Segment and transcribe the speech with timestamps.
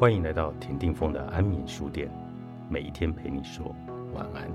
[0.00, 2.08] 欢迎来到田定峰的安眠书店，
[2.68, 3.74] 每一天陪你说
[4.14, 4.48] 晚安。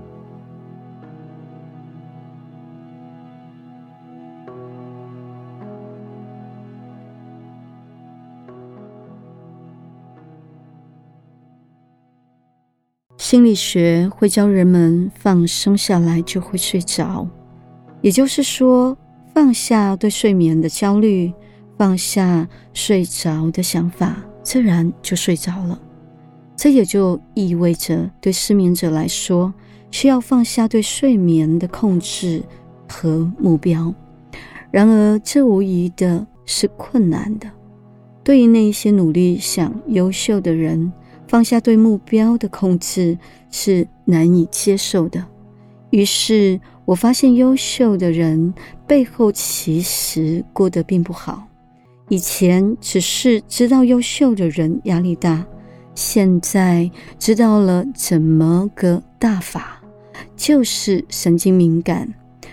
[13.18, 17.28] 心理学会教人们放松下来就会睡着，
[18.00, 18.96] 也就是说，
[19.34, 21.30] 放下对睡眠的焦虑，
[21.76, 24.16] 放下睡着的想法。
[24.44, 25.80] 自然就睡着了，
[26.54, 29.52] 这也就意味着对失眠者来说，
[29.90, 32.42] 需要放下对睡眠的控制
[32.88, 33.92] 和目标。
[34.70, 37.50] 然而，这无疑的是困难的。
[38.22, 40.92] 对于那一些努力想优秀的人，
[41.26, 43.18] 放下对目标的控制
[43.50, 45.24] 是难以接受的。
[45.90, 48.52] 于是我发现，优秀的人
[48.86, 51.46] 背后其实过得并不好。
[52.08, 55.44] 以前只是知道优秀的人压力大，
[55.94, 59.80] 现在知道了怎么个大法，
[60.36, 62.12] 就是神经敏感、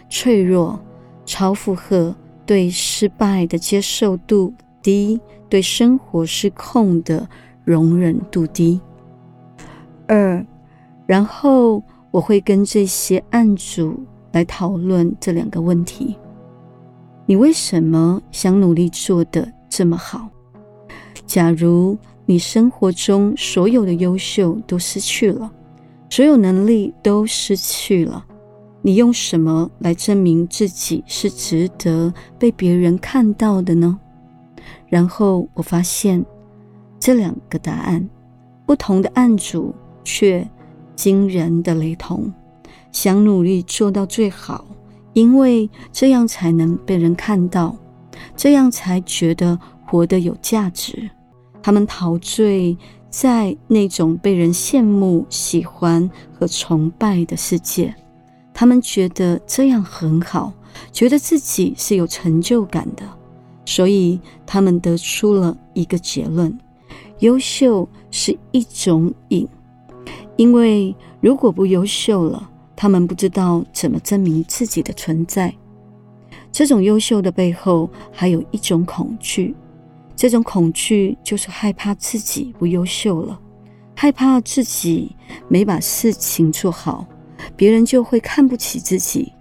[0.10, 0.80] 脆弱、
[1.26, 7.28] 超负荷，对失败的接受度低，对生活失控的
[7.66, 8.80] 容忍度低。
[10.08, 10.46] 二，
[11.06, 16.16] 然后我会跟这些案主来讨论这两个问题。
[17.32, 20.28] 你为什么想努力做的这么好？
[21.26, 25.50] 假如你生活中所有的优秀都失去了，
[26.09, 28.26] 所有能力都失去了，
[28.82, 33.98] 你用什么来证明自己是值得被别人看到的呢？
[34.90, 36.26] 然后我发现
[37.00, 38.09] 这两个答案，
[38.66, 40.46] 不同的案主却
[40.98, 42.30] 惊人的雷同。
[42.92, 44.66] 想努力做到最好。
[45.14, 47.76] 因为这样才能被人看到，
[48.36, 51.09] 这样才觉得活得有价值。
[51.62, 52.78] 他们陶醉
[53.09, 57.94] 在那种被人羡慕、喜欢和崇拜的世界，
[58.53, 60.53] 他们觉得这样很好，
[60.91, 63.03] 觉得自己是有成就感的。
[63.66, 66.57] 所以他们得出了一个结论：
[67.19, 69.47] 优秀是一种瘾。
[70.36, 72.50] 因为如果不优秀了，
[72.81, 75.53] 他们不知道怎么证明自己的存在。
[76.52, 79.56] 这种优秀的背后，还有一种恐惧。
[80.16, 83.40] 这种恐惧就是害怕自己不优秀了，
[83.96, 85.16] 害怕自己
[85.47, 87.06] 没把事情做好，
[87.56, 89.31] 别人就会看不起自己。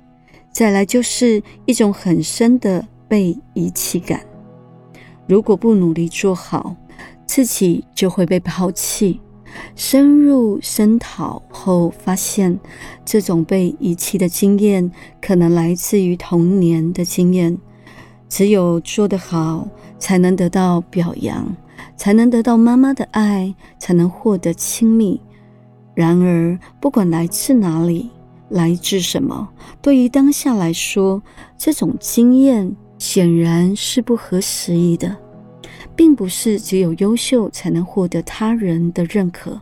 [0.53, 4.21] 再来就是一种很深的被遗弃感。
[5.27, 6.77] 如果不努力做好，
[7.25, 9.19] 自己就会被抛弃。
[9.75, 12.59] 深入深讨后，发现
[13.05, 14.91] 这种被遗弃的经验
[15.21, 17.56] 可能来自于童年的经验。
[18.28, 19.66] 只有做得好，
[19.99, 21.56] 才能得到表扬，
[21.97, 25.21] 才能得到妈妈的爱，才能获得亲密。
[25.94, 28.09] 然而，不管来自哪里，
[28.49, 29.49] 来自什么，
[29.83, 31.21] 对于当下来说，
[31.59, 35.16] 这种经验显然是不合时宜的。
[36.00, 39.61] 并不是只有优秀才能获得他人的认可，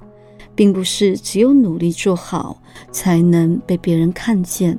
[0.54, 2.62] 并不是只有努力做好
[2.92, 4.78] 才能被别人看见。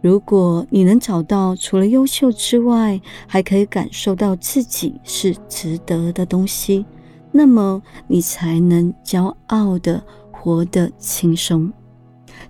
[0.00, 6.84] 如果你能找到除了优秀之外，还可以感受到自己是值得的东西，
[7.30, 11.72] 那么你才能骄傲的活得轻松。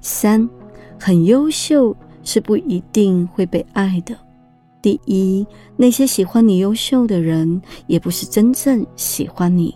[0.00, 0.48] 三，
[0.98, 1.94] 很优秀
[2.24, 4.16] 是不一定会被爱的。
[4.82, 9.74] 第一，那些喜欢你优秀的人，也不是真正喜欢你，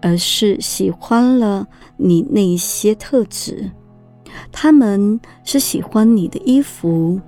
[0.00, 3.70] 而是喜欢了你那一些特质。
[4.50, 7.20] 他们是喜欢你的衣服，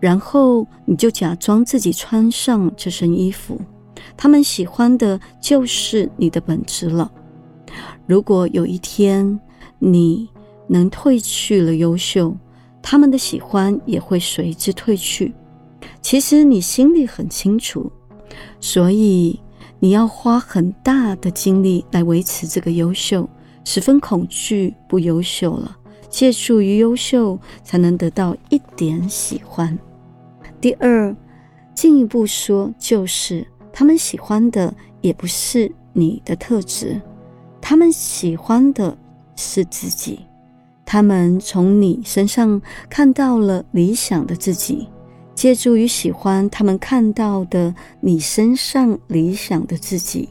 [0.00, 3.60] 然后你就假装自己穿上这身衣服。
[4.16, 7.10] 他们喜欢的就是你的本质了。
[8.06, 9.38] 如果有一天
[9.78, 10.28] 你
[10.68, 12.34] 能褪去了优秀，
[12.80, 15.34] 他们的喜欢也会随之褪去。
[16.02, 17.90] 其实你心里很清楚，
[18.60, 19.40] 所以
[19.78, 23.26] 你要花很大的精力来维持这个优秀，
[23.64, 25.76] 十分恐惧不优秀了，
[26.10, 29.78] 借助于优秀才能得到一点喜欢。
[30.60, 31.16] 第二，
[31.74, 37.00] 进一步说，就是他们喜欢的也不是你的特质，
[37.60, 38.98] 他们喜欢的
[39.36, 40.20] 是自己，
[40.84, 42.60] 他们从你身上
[42.90, 44.88] 看到了理想的自己。
[45.34, 50.28] 借助于喜欢他们看到的你身上理想的自己，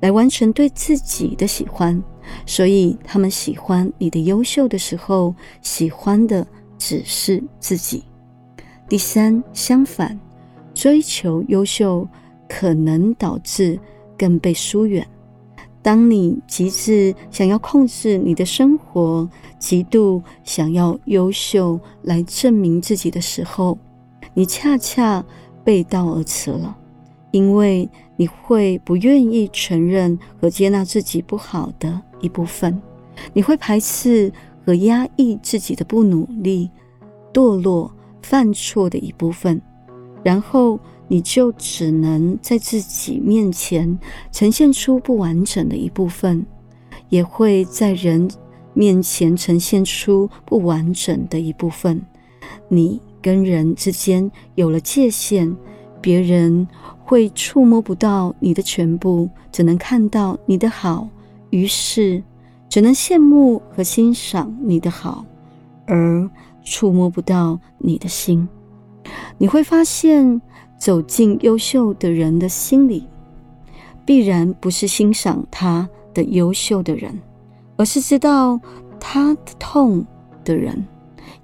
[0.00, 2.02] 来完成对自己的喜欢，
[2.46, 6.46] 所以他们喜欢你的优秀的时候，喜欢的
[6.78, 8.04] 只是自己。
[8.88, 10.18] 第三，相反，
[10.74, 12.08] 追求优秀
[12.48, 13.78] 可能导致
[14.16, 15.06] 更被疏远。
[15.82, 19.28] 当你极致想要控制你的生活，
[19.58, 23.78] 极度想要优秀来证明自己的时候，
[24.38, 25.24] 你恰恰
[25.64, 26.78] 背道而驰了，
[27.32, 32.80] 因为你会不愿意承认和接纳自己不好的一部分，
[33.32, 34.32] 你会排斥
[34.64, 36.70] 和压抑自己的不努力、
[37.32, 37.92] 堕落、
[38.22, 39.60] 犯错的一部分，
[40.22, 40.78] 然后。
[41.10, 43.98] 你就只能在自己面前
[44.30, 46.44] 呈现出不完整的一部分，
[47.08, 48.30] 也会在人
[48.74, 52.02] 面前呈现出不完整的一部分。
[52.68, 55.54] 你跟人之间有了界限，
[56.00, 56.66] 别人
[57.04, 61.06] 会触摸不到你的全部，只能看到你的好，
[61.50, 62.22] 于是
[62.70, 65.26] 只能羡慕和欣赏你的好，
[65.84, 66.26] 而
[66.64, 68.48] 触摸不到你的心。
[69.36, 70.40] 你会发现。
[70.78, 73.04] 走进优秀的人的心里，
[74.04, 77.12] 必然不是欣赏他的优秀的人，
[77.76, 78.60] 而是知道
[79.00, 80.06] 他的痛
[80.44, 80.86] 的人，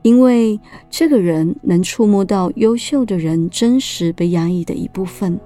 [0.04, 0.60] 因为
[0.90, 5.40] 这个人能触摸到优秀的人真实被压抑的一部分，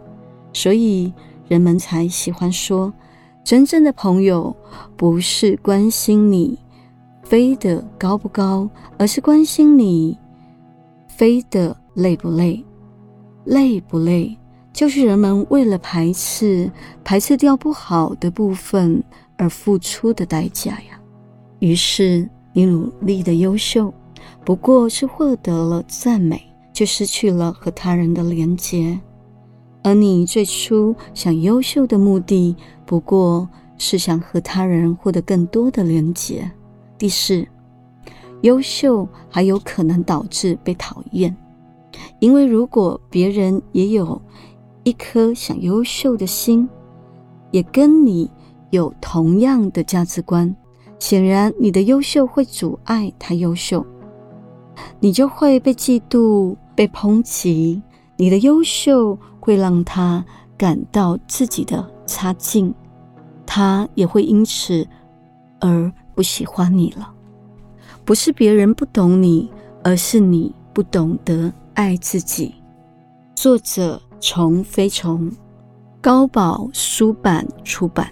[0.52, 1.12] 所以
[1.46, 2.92] 人们才喜欢说，
[3.44, 4.54] 真正的朋友
[4.96, 6.58] 不是关心你
[7.22, 8.68] 飞得高不高，
[8.98, 10.18] 而是关心你
[11.06, 12.64] 飞得累不累。
[13.44, 14.36] 累不累，
[14.72, 16.68] 就是人们为了排斥、
[17.04, 19.00] 排斥掉不好的部分
[19.36, 21.00] 而付出的代价呀。
[21.60, 23.94] 于是，你努力的优秀，
[24.48, 26.42] 不过是获得了赞美，
[26.72, 28.98] 就失去了和他人的连接。
[29.82, 32.56] 而你最初想优秀的目的，
[32.86, 33.46] 不过
[33.76, 36.50] 是想和他人获得更多的连接。
[36.96, 37.46] 第四，
[38.40, 41.36] 优秀还有可能导致被讨厌。
[42.18, 44.18] 因为如果别人也有
[44.82, 46.66] 一颗想优秀的心，
[47.50, 48.30] 也跟你
[48.70, 50.56] 有同样的价值观，
[50.98, 53.84] 显然你的优秀会阻碍他优秀，
[55.00, 57.82] 你就会被嫉妒、被抨击。
[58.16, 60.24] 你的优秀会让他
[60.56, 62.74] 感到自己的差劲，
[63.46, 64.86] 他也会因此
[65.60, 67.12] 而不喜欢你了。
[68.04, 69.50] 不是别人不懂你，
[69.84, 71.52] 而是你不懂得。
[71.74, 72.52] 爱自己。
[73.36, 75.30] 作者：虫飞虫，
[76.00, 78.10] 高宝书版出版。